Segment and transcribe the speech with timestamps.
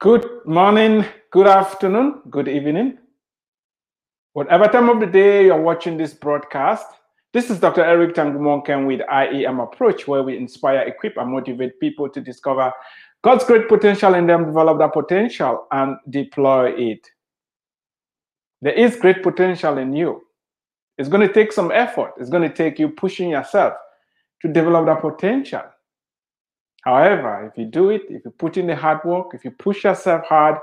[0.00, 2.96] Good morning, good afternoon, good evening.
[4.32, 6.86] Whatever time of the day you're watching this broadcast,
[7.34, 7.84] this is Dr.
[7.84, 12.72] Eric Tangumonkem with IEM Approach, where we inspire, equip, and motivate people to discover
[13.22, 17.06] God's great potential in them, develop that potential, and deploy it.
[18.62, 20.22] There is great potential in you.
[20.96, 22.14] It's going to take some effort.
[22.18, 23.74] It's going to take you pushing yourself
[24.40, 25.64] to develop that potential.
[26.82, 29.84] However, if you do it, if you put in the hard work, if you push
[29.84, 30.58] yourself hard,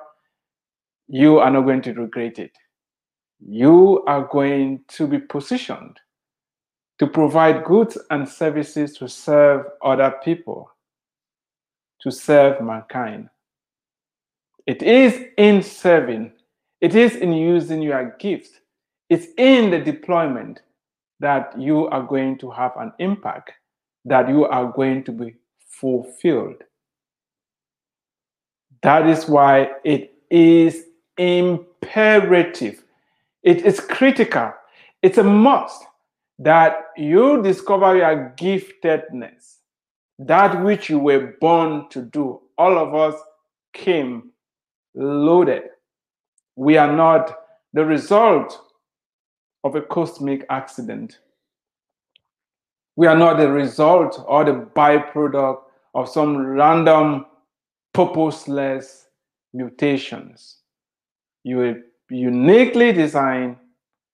[1.07, 2.52] you are not going to regret it.
[3.40, 5.99] You are going to be positioned
[6.99, 10.71] to provide goods and services to serve other people,
[12.01, 13.29] to serve mankind.
[14.65, 16.34] It is in serving,
[16.82, 18.60] it is in using your gifts,
[19.10, 20.62] it's in the deployment
[21.20, 23.51] that you are going to have an impact,
[24.05, 25.35] that you are going to be
[25.79, 26.63] fulfilled.
[28.81, 30.83] That is why it is
[31.17, 32.83] imperative,
[33.43, 34.53] it is critical,
[35.01, 35.83] it's a must
[36.39, 39.57] that you discover your giftedness,
[40.20, 42.41] that which you were born to do.
[42.57, 43.20] All of us
[43.73, 44.31] came
[44.93, 45.63] loaded.
[46.55, 47.37] We are not
[47.73, 48.59] the result
[49.63, 51.20] of a cosmic accident.
[52.95, 55.66] We are not the result or the byproduct
[55.98, 57.26] of some random,
[57.91, 59.07] purposeless
[59.51, 60.57] mutations.
[61.43, 61.76] You were
[62.12, 63.57] uniquely designed,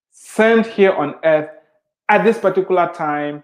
[0.10, 1.50] sent here on earth
[2.08, 3.44] at this particular time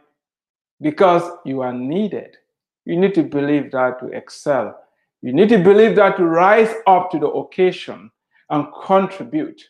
[0.79, 2.37] because you are needed.
[2.85, 4.79] You need to believe that to excel.
[5.21, 8.09] You need to believe that to rise up to the occasion
[8.49, 9.61] and contribute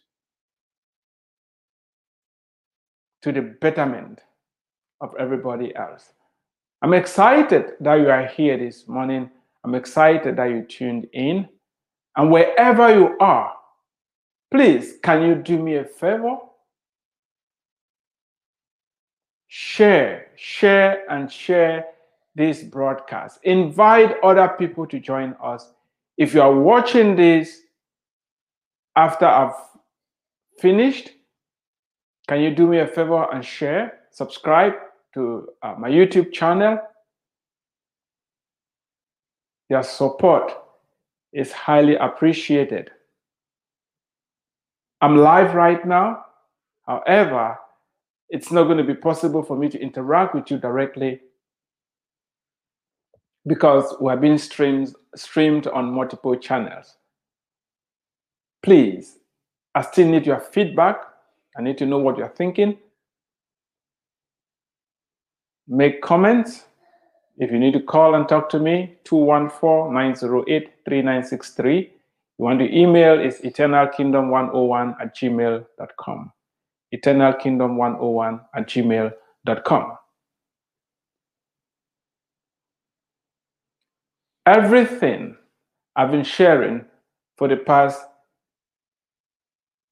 [3.24, 4.22] to the betterment
[5.02, 6.14] of everybody else.
[6.82, 9.30] I'm excited that you are here this morning.
[9.64, 11.50] I'm excited that you tuned in.
[12.16, 13.54] And wherever you are,
[14.52, 16.38] please, can you do me a favor?
[19.48, 21.86] Share, share, and share
[22.36, 23.40] this broadcast.
[23.44, 25.72] Invite other people to join us.
[26.18, 27.60] If you are watching this
[28.96, 29.56] after I've
[30.60, 31.10] finished,
[32.28, 34.74] can you do me a favor and share, subscribe,
[35.14, 36.80] to uh, my YouTube channel.
[39.70, 40.52] Your support
[41.34, 42.92] is highly appreciated.
[45.02, 46.26] I'm live right now.
[46.88, 47.58] However,
[48.30, 51.22] it's not going to be possible for me to interact with you directly
[53.48, 56.98] because we're being streamed, streamed on multiple channels.
[58.62, 59.18] Please,
[59.74, 60.98] I still need your feedback.
[61.58, 62.78] I need to know what you're thinking
[65.70, 66.66] make comments.
[67.38, 71.84] If you need to call and talk to me, 214-908-3963.
[71.84, 76.32] You want to email is eternalkingdom101 at gmail.com.
[76.94, 79.98] Eternalkingdom101 at gmail.com.
[84.46, 85.36] Everything
[85.96, 86.86] I've been sharing
[87.38, 88.02] for the past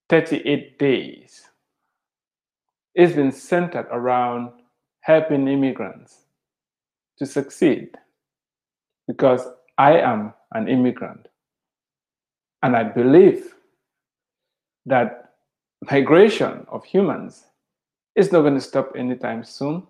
[0.10, 1.48] 38 days
[2.98, 4.52] has been centered around
[5.08, 6.26] helping immigrants
[7.18, 7.92] to succeed
[9.08, 9.48] because
[9.78, 11.30] I am an immigrant.
[12.62, 13.56] And I believe
[14.86, 15.30] that
[15.90, 17.46] migration of humans
[18.18, 19.88] is not going to stop anytime soon.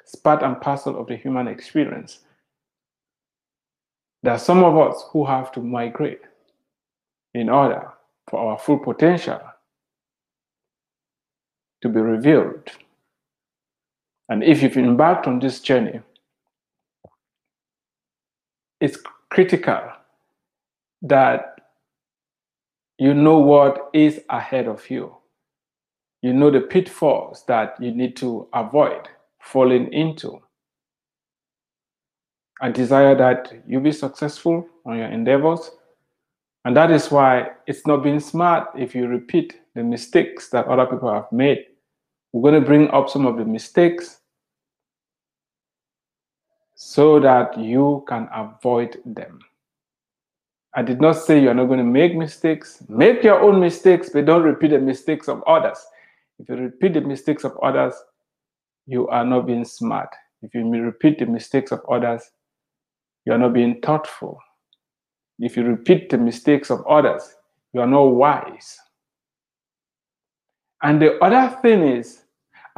[0.00, 2.18] It's part and parcel of the human experience.
[4.24, 6.22] There are some of us who have to migrate
[7.34, 7.92] in order
[8.28, 9.40] for our full potential
[11.82, 12.68] to be revealed.
[14.30, 16.00] And if you've embarked on this journey,
[18.80, 18.96] it's
[19.28, 19.82] critical
[21.02, 21.60] that
[22.96, 25.16] you know what is ahead of you.
[26.22, 29.08] You know the pitfalls that you need to avoid
[29.40, 30.40] falling into.
[32.60, 35.70] I desire that you be successful on your endeavors.
[36.64, 40.86] And that is why it's not being smart if you repeat the mistakes that other
[40.86, 41.64] people have made.
[42.32, 44.19] We're going to bring up some of the mistakes
[46.82, 49.38] so that you can avoid them.
[50.74, 52.82] I did not say you're not going to make mistakes.
[52.88, 55.78] Make your own mistakes, but don't repeat the mistakes of others.
[56.38, 57.92] If you repeat the mistakes of others,
[58.86, 60.08] you are not being smart.
[60.40, 62.22] If you repeat the mistakes of others,
[63.26, 64.38] you are not being thoughtful.
[65.38, 67.34] If you repeat the mistakes of others,
[67.74, 68.78] you are not wise.
[70.82, 72.22] And the other thing is,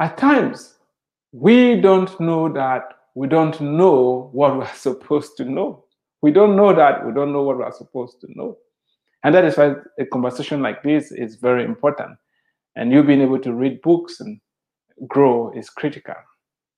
[0.01, 0.73] at times,
[1.31, 5.85] we don't know that we don't know what we're supposed to know.
[6.21, 8.57] We don't know that we don't know what we're supposed to know.
[9.23, 12.17] And that is why a conversation like this is very important.
[12.75, 14.39] And you being able to read books and
[15.07, 16.15] grow is critical.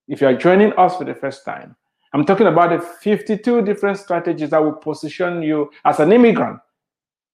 [0.08, 1.74] If you are joining us for the first time,
[2.12, 6.60] I'm talking about the 52 different strategies that will position you as an immigrant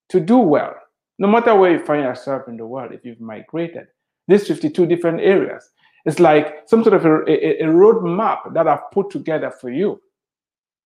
[0.09, 0.75] to do well,
[1.19, 3.87] no matter where you find yourself in the world, if you've migrated.
[4.29, 5.71] These 52 different areas.
[6.05, 10.01] It's like some sort of a, a, a roadmap that I've put together for you.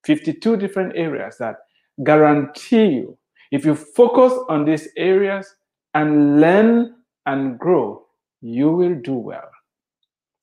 [0.04, 1.56] 52 different areas that
[2.04, 3.18] guarantee you,
[3.50, 5.54] if you focus on these areas
[5.94, 8.04] and learn and grow,
[8.40, 9.50] you will do well.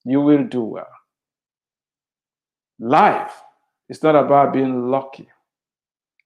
[0.05, 0.87] You will do well.
[2.79, 3.33] Life
[3.89, 5.29] is not about being lucky.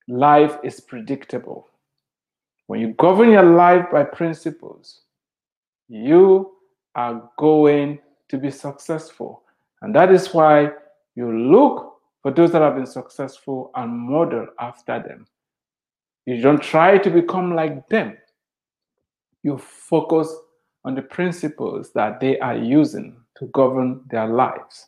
[0.07, 1.67] Life is predictable.
[2.67, 5.01] When you govern your life by principles,
[5.87, 6.53] you
[6.95, 7.99] are going
[8.29, 9.43] to be successful.
[9.81, 10.71] And that is why
[11.15, 15.27] you look for those that have been successful and model after them.
[16.25, 18.17] You don't try to become like them.
[19.43, 20.33] You focus
[20.83, 24.87] on the principles that they are using to govern their lives.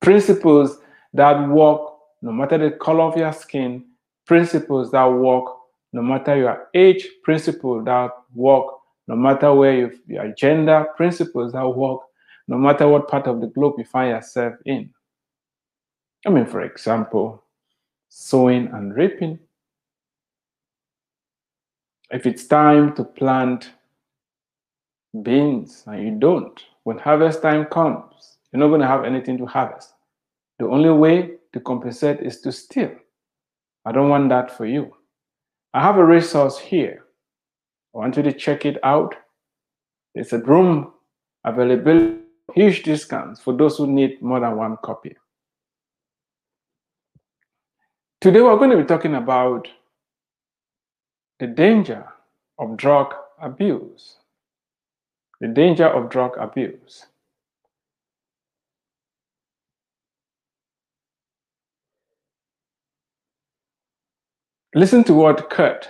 [0.00, 0.78] Principles
[1.14, 1.92] that work
[2.22, 3.84] no matter the color of your skin,
[4.26, 5.44] principles that work
[5.92, 8.66] no matter your age, principles that work
[9.08, 12.00] no matter where you, your gender, principles that work
[12.48, 14.90] no matter what part of the globe you find yourself in.
[16.26, 17.44] I mean, for example,
[18.08, 19.38] sowing and reaping.
[22.10, 23.70] If it's time to plant
[25.22, 29.46] beans and you don't, when harvest time comes, you're not going to have anything to
[29.46, 29.94] harvest.
[30.58, 32.94] The only way to compensate is to steal.
[33.84, 34.94] I don't want that for you.
[35.74, 37.04] I have a resource here.
[37.94, 39.14] I want you to check it out.
[40.14, 40.92] It's a room
[41.44, 42.16] available,
[42.54, 45.16] huge discounts for those who need more than one copy.
[48.20, 49.68] Today, we're going to be talking about
[51.38, 52.06] the danger
[52.58, 54.16] of drug abuse.
[55.40, 57.06] The danger of drug abuse.
[64.74, 65.88] Listen to what Kurt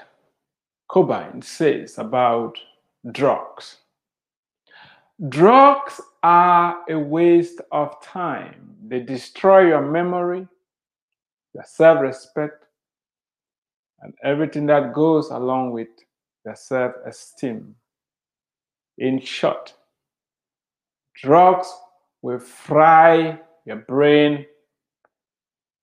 [0.91, 2.59] Cobain says about
[3.11, 3.79] drugs.
[5.29, 8.77] Drugs are a waste of time.
[8.87, 10.47] They destroy your memory,
[11.55, 12.67] your self respect,
[14.03, 15.89] and everything that goes along with
[16.45, 17.75] your self esteem.
[18.99, 19.73] In short,
[21.15, 21.73] drugs
[22.21, 24.47] will fry your brain,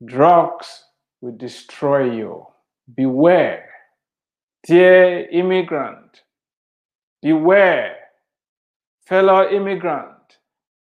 [0.05, 0.85] drugs
[1.21, 2.45] will destroy you.
[2.95, 3.69] Beware,
[4.65, 6.23] dear immigrant,
[7.21, 7.97] beware,
[9.05, 10.37] fellow immigrant,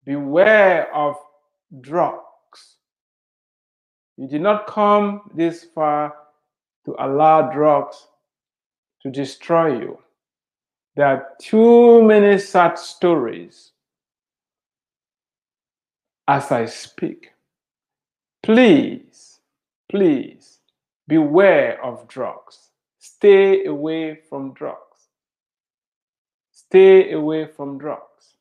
[0.05, 1.17] beware of
[1.81, 2.77] drugs.
[4.17, 6.15] You did not come this far
[6.85, 8.07] to allow drugs
[9.03, 9.99] to destroy you.
[10.97, 13.73] There are too many sad stories
[16.29, 17.33] as I speak.
[18.43, 19.41] Please,
[19.91, 20.61] please
[21.09, 22.71] beware of drugs.
[22.99, 24.84] Stay away from drugs.
[26.75, 28.35] Stay away from drugs.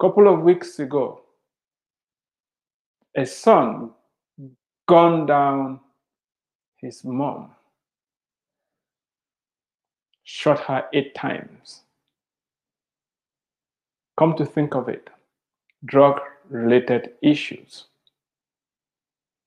[0.00, 1.20] couple of weeks ago,
[3.16, 3.90] a son
[4.88, 5.78] gunned down
[6.78, 7.50] his mom,
[10.24, 11.82] shot her eight times.
[14.18, 15.10] Come to think of it,
[15.84, 16.20] drug
[16.50, 17.84] related issues.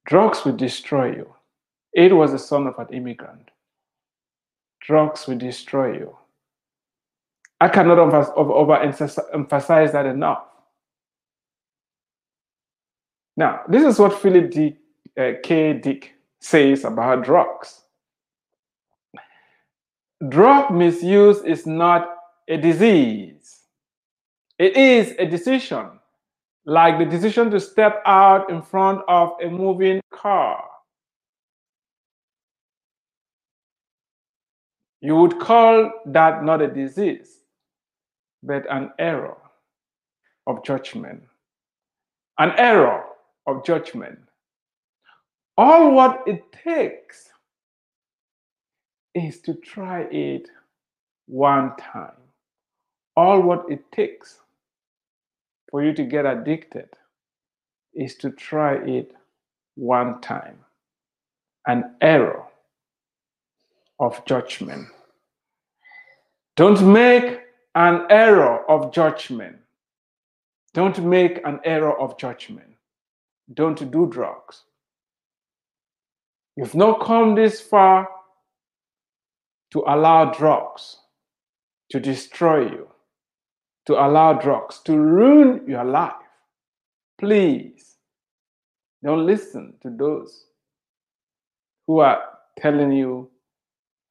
[0.05, 1.35] Drugs will destroy you.
[1.93, 3.51] It was the son of an immigrant.
[4.81, 6.17] Drugs will destroy you.
[7.60, 10.45] I cannot overemphasize that enough.
[13.38, 14.77] Now, this is what Philip D.
[15.17, 15.74] Uh, K.
[15.74, 17.81] Dick says about drugs.
[20.29, 22.15] Drug misuse is not
[22.48, 23.62] a disease,
[24.57, 26.00] it is a decision,
[26.65, 30.71] like the decision to step out in front of a moving car.
[35.01, 37.39] You would call that not a disease
[38.43, 39.38] but an error
[40.48, 41.24] of judgment.
[42.39, 43.03] An error
[43.48, 44.20] of judgment.
[45.58, 47.29] All what it takes
[49.13, 50.50] is to try it
[51.27, 52.13] one time.
[53.15, 54.39] All what it takes
[55.70, 56.89] for you to get addicted
[57.93, 59.13] is to try it
[59.75, 60.58] one time.
[61.67, 62.46] An error
[64.01, 64.88] of judgment.
[66.58, 67.39] Don't make
[67.75, 69.58] an error of judgment.
[70.74, 72.67] Don't make an error of judgment.
[73.53, 74.63] don't do drugs.
[76.55, 78.08] You've not come this far
[79.72, 80.98] to allow drugs
[81.91, 82.88] to destroy you,
[83.86, 86.13] to allow drugs to ruin your life.
[87.20, 87.96] Please
[89.03, 90.46] don't listen to those
[91.88, 92.22] who are
[92.58, 93.30] telling you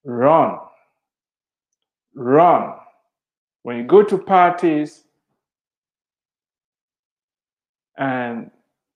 [0.03, 0.57] Run.
[2.15, 2.75] Run.
[3.63, 5.03] When you go to parties
[7.97, 8.51] and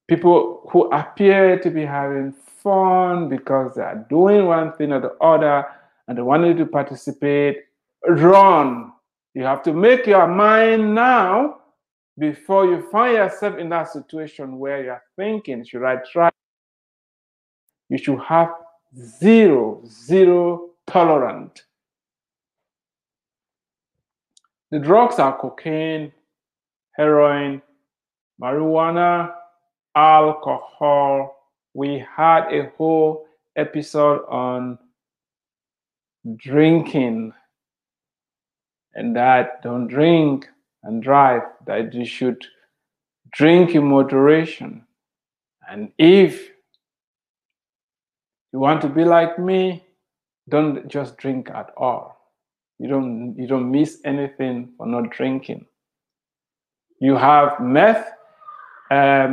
[0.08, 2.34] people who appear to be having
[2.66, 5.66] fun because they are doing one thing or the other
[6.08, 7.58] and they want you to participate,
[8.08, 8.92] run.
[9.34, 11.58] You have to make your mind now
[12.18, 16.32] before you find yourself in that situation where you're thinking, should I try?
[17.90, 18.50] You should have
[18.98, 21.64] zero, zero tolerant.
[24.72, 26.12] The drugs are cocaine,
[26.96, 27.62] heroin,
[28.42, 29.34] marijuana,
[29.96, 31.36] alcohol.
[31.74, 34.78] We had a whole episode on
[36.38, 37.34] drinking
[38.96, 40.48] and that don't drink
[40.84, 42.44] and drive, that you should
[43.32, 44.86] drink in moderation.
[45.70, 46.50] And if
[48.54, 49.84] you want to be like me,
[50.48, 52.16] don't just drink at all.
[52.80, 55.66] You don't you don't miss anything for not drinking.
[57.00, 58.08] You have meth,
[58.92, 59.28] uh,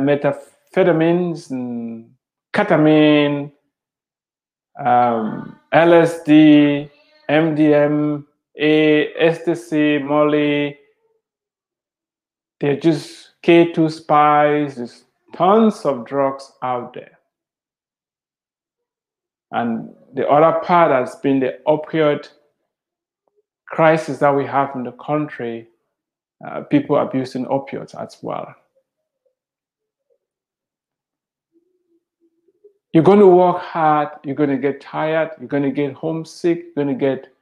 [0.73, 2.09] methamphetamines, and
[2.53, 3.51] ketamine,
[4.79, 6.89] um, LSD,
[7.29, 8.23] MDMA,
[9.17, 10.77] ecstasy, Molly.
[12.59, 14.75] They're just K2 spice.
[14.75, 15.03] There's
[15.35, 17.19] tons of drugs out there.
[19.51, 22.27] And the other part has been the opioid
[23.67, 25.67] crisis that we have in the country,
[26.47, 28.55] uh, people abusing opioids as well.
[32.93, 36.59] You're going to work hard, you're going to get tired, you're going to get homesick,
[36.59, 37.33] you're going to get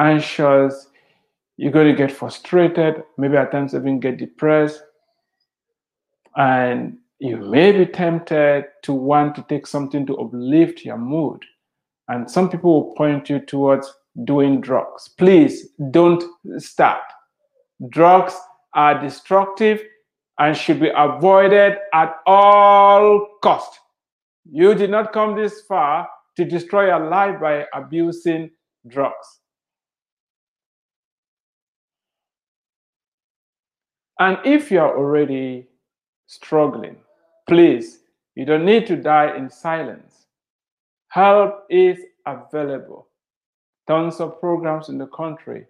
[0.00, 0.88] anxious,
[1.56, 4.82] you're going to get frustrated, maybe at times even get depressed.
[6.36, 11.44] And you may be tempted to want to take something to uplift your mood.
[12.08, 13.92] And some people will point you towards
[14.24, 15.08] doing drugs.
[15.08, 16.24] Please don't
[16.58, 17.02] start.
[17.90, 18.34] Drugs
[18.74, 19.82] are destructive
[20.38, 23.78] and should be avoided at all cost.
[24.50, 28.50] You did not come this far to destroy your life by abusing
[28.88, 29.40] drugs.
[34.18, 35.66] And if you're already
[36.26, 36.96] struggling,
[37.48, 38.00] please,
[38.34, 40.26] you don't need to die in silence.
[41.08, 43.08] Help is available.
[43.88, 45.66] Tons of programs in the country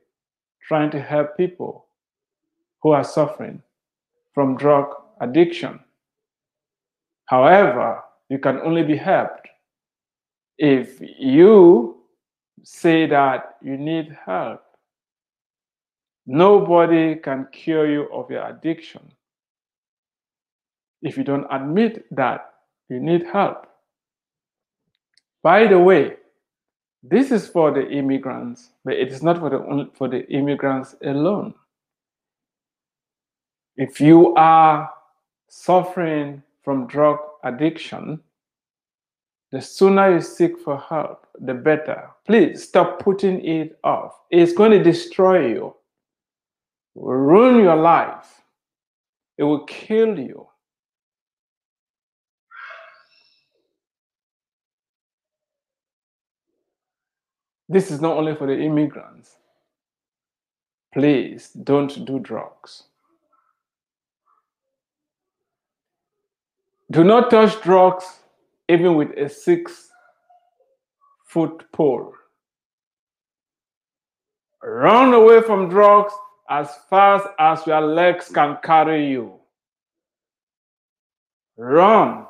[0.66, 1.86] trying to help people
[2.82, 3.62] who are suffering
[4.32, 5.80] from drug addiction.
[7.26, 9.48] However, you can only be helped
[10.58, 11.96] if you
[12.62, 14.62] say that you need help.
[16.26, 19.12] Nobody can cure you of your addiction
[21.02, 22.54] if you don't admit that
[22.88, 23.66] you need help.
[25.42, 26.16] By the way,
[27.02, 31.54] this is for the immigrants, but it is not for the for the immigrants alone.
[33.76, 34.90] If you are
[35.48, 38.20] suffering from drug addiction,
[39.52, 42.10] the sooner you seek for help, the better.
[42.26, 44.12] Please stop putting it off.
[44.30, 45.74] It's going to destroy you.
[46.94, 48.42] It will ruin your life.
[49.38, 50.48] It will kill you.
[57.68, 59.36] This is not only for the immigrants.
[60.92, 62.84] Please don't do drugs.
[66.90, 68.04] Do not touch drugs
[68.68, 69.90] even with a six
[71.24, 72.12] foot pole.
[74.62, 76.12] Run away from drugs
[76.48, 79.34] as fast as your legs can carry you.
[81.56, 82.26] Run,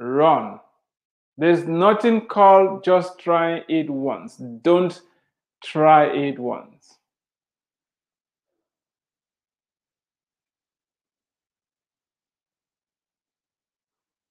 [0.00, 0.60] run.
[1.36, 4.36] There's nothing called just try it once.
[4.62, 5.00] Don't
[5.62, 6.73] try it once.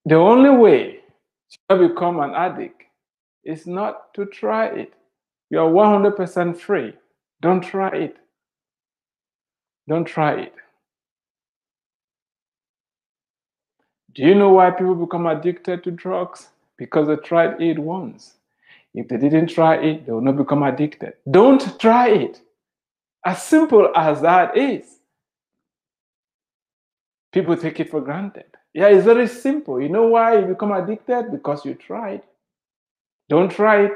[0.06, 1.00] The only way
[1.70, 2.84] to become an addict
[3.44, 4.94] is not to try it.
[5.50, 6.94] You are 100% free.
[7.42, 8.18] Don't try it.
[9.88, 10.54] Don't try it.
[14.16, 16.50] Do you know why people become addicted to drugs?
[16.78, 18.36] Because they tried it once.
[18.94, 21.14] If they didn't try it, they will not become addicted.
[21.30, 22.42] Don't try it.
[23.26, 25.00] As simple as that is.
[27.32, 28.46] People take it for granted.
[28.74, 29.80] Yeah, it's very simple.
[29.80, 31.32] You know why you become addicted?
[31.32, 32.24] Because you tried.
[33.30, 33.92] Don't try it.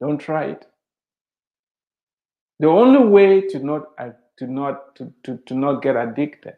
[0.00, 0.66] Don't try it.
[2.58, 3.84] The only way to not
[4.38, 6.56] to not to, to, to not get addicted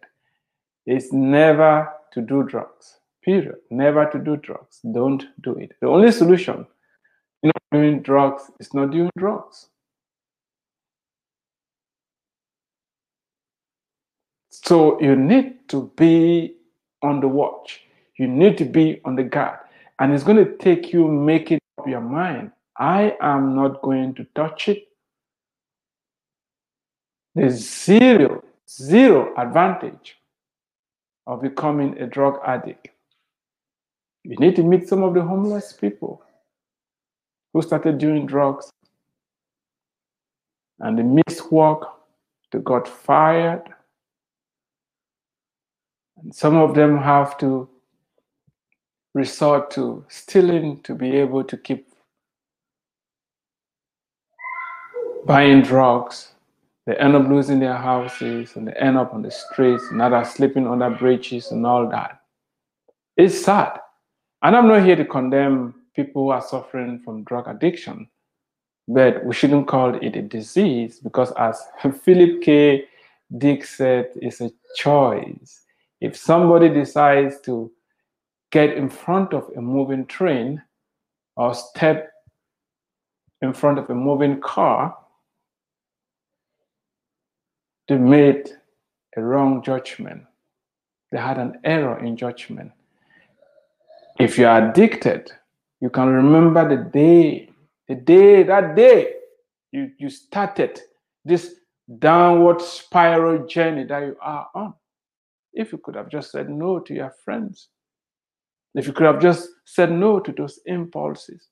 [0.86, 2.98] is never to do drugs.
[3.24, 3.56] Period.
[3.70, 4.80] Never to do drugs.
[4.92, 5.72] Don't do it.
[5.80, 6.66] The only solution
[7.42, 9.68] you know doing drugs is not doing drugs.
[14.50, 16.56] So you need to be
[17.02, 17.82] on the watch.
[18.16, 19.58] You need to be on the guard.
[19.98, 22.52] And it's going to take you making up your mind.
[22.78, 24.88] I am not going to touch it.
[27.34, 30.16] There's zero, zero advantage
[31.26, 32.88] of becoming a drug addict.
[34.24, 36.22] You need to meet some of the homeless people
[37.52, 38.70] who started doing drugs
[40.80, 41.86] and they missed work,
[42.50, 43.62] they got fired,
[46.22, 47.68] and some of them have to
[49.14, 51.88] resort to stealing to be able to keep
[55.26, 56.32] buying drugs.
[56.86, 60.30] They end up losing their houses and they end up on the streets and others
[60.30, 62.20] sleeping under bridges and all that.
[63.16, 63.78] It's sad.
[64.42, 68.08] And I'm not here to condemn people who are suffering from drug addiction,
[68.88, 71.62] but we shouldn't call it a disease because, as
[72.02, 72.86] Philip K.
[73.38, 75.61] Dick said, it's a choice.
[76.02, 77.70] If somebody decides to
[78.50, 80.60] get in front of a moving train
[81.36, 82.10] or step
[83.40, 84.96] in front of a moving car,
[87.86, 88.50] they made
[89.16, 90.24] a wrong judgment.
[91.12, 92.72] They had an error in judgment.
[94.18, 95.30] If you are addicted,
[95.80, 97.48] you can remember the day,
[97.86, 99.12] the day, that day
[99.70, 100.80] you, you started
[101.24, 101.54] this
[102.00, 104.74] downward spiral journey that you are on.
[105.52, 107.68] If you could have just said no to your friends,
[108.74, 111.48] if you could have just said no to those impulses,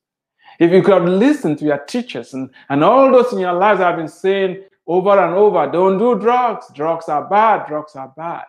[0.58, 3.80] if you could have listened to your teachers and, and all those in your lives
[3.80, 8.44] have been saying over and over, don't do drugs, drugs are bad, drugs are bad.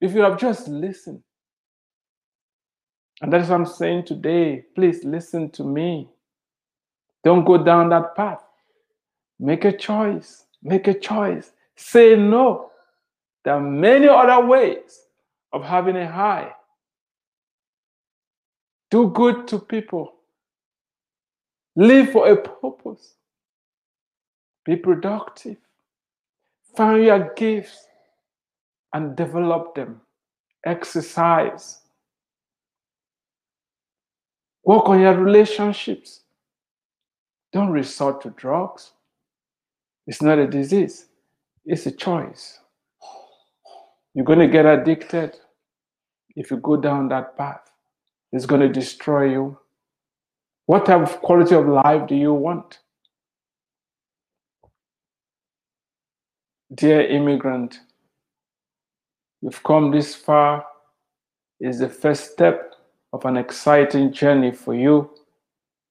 [0.00, 1.22] If you have just listened,
[3.20, 6.08] and that's what I'm saying today, please listen to me.
[7.22, 8.42] Don't go down that path.
[9.38, 10.44] Make a choice.
[10.62, 11.52] Make a choice.
[11.76, 12.70] Say no.
[13.44, 15.02] There are many other ways
[15.52, 16.52] of having a high.
[18.90, 20.14] Do good to people.
[21.76, 23.14] Live for a purpose.
[24.64, 25.56] Be productive.
[26.76, 27.86] Find your gifts
[28.92, 30.00] and develop them.
[30.64, 31.80] Exercise.
[34.64, 36.22] Work on your relationships.
[37.52, 38.92] Don't resort to drugs.
[40.06, 41.06] It's not a disease,
[41.64, 42.58] it's a choice.
[44.14, 45.36] You're going to get addicted
[46.36, 47.70] if you go down that path.
[48.32, 49.58] It's going to destroy you.
[50.66, 52.78] What type of quality of life do you want?
[56.72, 57.80] Dear immigrant,
[59.42, 60.64] you've come this far.
[61.60, 62.74] It's the first step
[63.12, 65.10] of an exciting journey for you.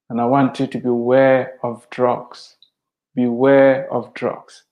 [0.10, 2.58] And I want you to beware of drugs.
[3.16, 4.64] Beware of drugs.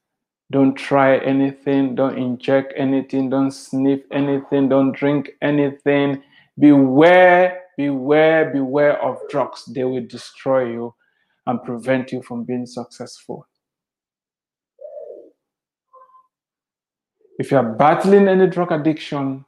[0.52, 6.22] Don't try anything, don't inject anything, don't sniff anything, don't drink anything.
[6.60, 9.64] Beware, beware, beware of drugs.
[9.66, 10.94] They will destroy you
[11.48, 13.48] and prevent you from being successful.
[17.40, 19.46] If you're battling any drug addiction,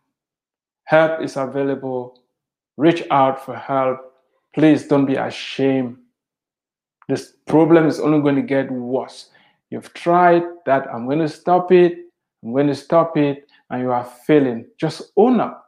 [0.86, 2.24] help is available.
[2.78, 4.00] Reach out for help.
[4.56, 5.98] Please don't be ashamed.
[7.10, 9.30] This problem is only going to get worse.
[9.74, 10.86] You've tried that.
[10.94, 11.98] I'm going to stop it.
[12.44, 13.48] I'm going to stop it.
[13.72, 14.68] And you are failing.
[14.80, 15.68] Just own up.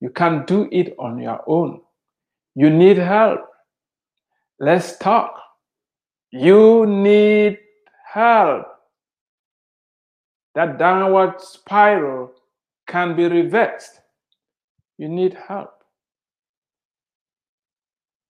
[0.00, 1.82] You can't do it on your own.
[2.54, 3.40] You need help.
[4.58, 5.38] Let's talk.
[6.30, 7.58] You need
[8.14, 8.64] help.
[10.54, 12.32] That downward spiral
[12.86, 14.00] can be reversed.
[14.96, 15.84] You need help.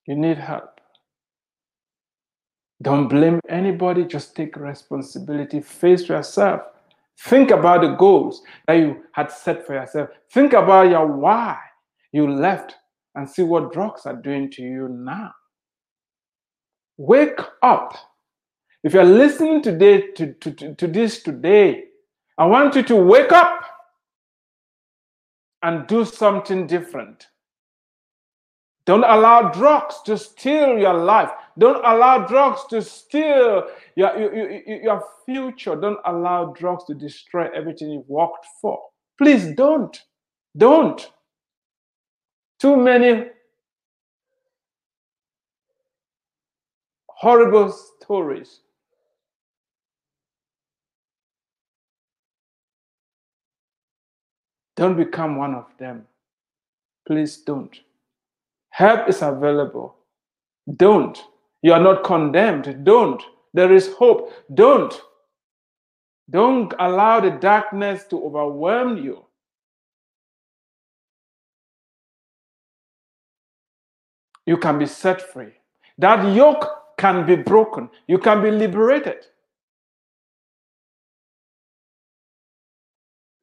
[0.09, 0.74] You need help.
[2.85, 5.61] Don't blame anybody, just take responsibility.
[5.61, 6.61] Face yourself.
[7.19, 10.11] Think about the goals that you had set for yourself.
[10.31, 11.57] Think about your why
[12.13, 12.75] you left
[13.15, 15.33] and see what drugs are doing to you now.
[16.99, 17.97] Wake up.
[18.83, 21.85] If you're listening today to, to, to, to this today,
[22.37, 23.63] I want you to wake up
[25.63, 27.29] and do something different.
[28.87, 31.31] Don't allow drugs to steal your life.
[31.59, 33.65] Don't allow drugs to steal
[33.97, 35.75] your, your, your, future.
[35.75, 38.79] Don't allow drugs to destroy everything you've worked for.
[39.17, 39.99] Please don't.
[40.57, 41.11] Don't.
[42.61, 43.29] Too many
[47.09, 48.61] horrible stories.
[54.77, 56.07] Don't become one of them.
[57.07, 57.79] Please don't.
[58.75, 59.95] Help is available.
[60.77, 61.17] Don't.
[61.63, 62.85] You are not condemned.
[62.85, 63.23] Don't.
[63.53, 64.33] There is hope.
[64.53, 65.01] Don't.
[66.29, 69.27] Don't allow the darkness to overwhelm you.
[74.45, 75.53] You can be set free.
[75.99, 76.67] That yoke
[76.99, 77.89] can be broken.
[78.09, 79.25] You can be liberated.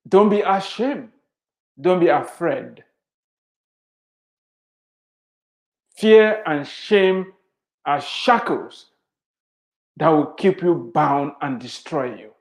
[0.09, 1.11] Don't be ashamed.
[1.79, 2.83] Don't be afraid.
[6.01, 7.31] Fear and shame
[7.85, 8.87] are shackles
[9.97, 12.31] that will keep you bound and destroy you.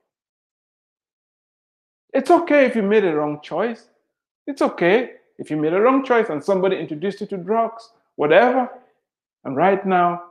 [2.15, 3.85] It's okay if you made a wrong choice.
[4.47, 8.71] It's okay if you made a wrong choice and somebody introduced you to drugs, whatever.
[9.45, 10.23] And right now,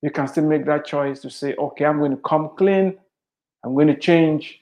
[0.00, 2.96] you can still make that choice to say, okay, I'm going to come clean.
[3.62, 4.58] I'm going to change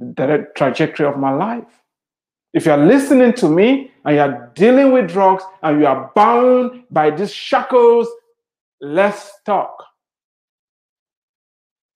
[0.00, 1.83] the trajectory of my life.
[2.54, 7.10] If you're listening to me and you're dealing with drugs and you are bound by
[7.10, 8.08] these shackles,
[8.80, 9.84] let's talk.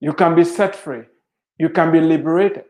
[0.00, 1.04] You can be set free.
[1.58, 2.64] You can be liberated.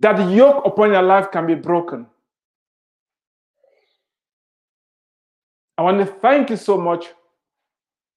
[0.00, 2.08] That yoke upon your life can be broken.
[5.78, 7.06] I want to thank you so much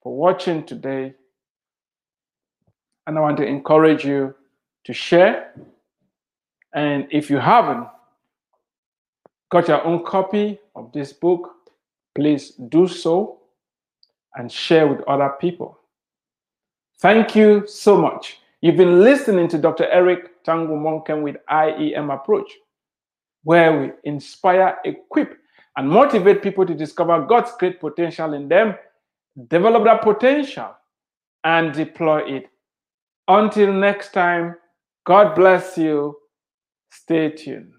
[0.01, 1.13] for watching today.
[3.05, 4.33] And I want to encourage you
[4.85, 5.53] to share.
[6.73, 7.87] And if you haven't,
[9.49, 11.51] got your own copy of this book,
[12.15, 13.39] please do so
[14.35, 15.79] and share with other people.
[16.99, 18.39] Thank you so much.
[18.61, 19.85] You've been listening to Dr.
[19.91, 22.51] Eric Tangumonkem with IEM Approach,
[23.43, 25.37] where we inspire, equip,
[25.77, 28.75] and motivate people to discover God's great potential in them,
[29.49, 30.73] develop that potential,
[31.43, 32.49] and deploy it.
[33.27, 34.55] Until next time,
[35.05, 36.17] God bless you.
[36.91, 37.73] Stay tuned.